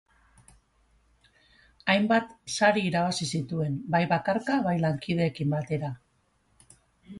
Hainbat 1.93 2.33
sari 2.55 2.83
irabazi 2.89 3.29
zituen, 3.41 3.77
bai 3.97 4.03
bakarka, 4.15 4.59
bai 4.71 4.75
lankideekin 4.89 5.57
batera. 5.59 5.95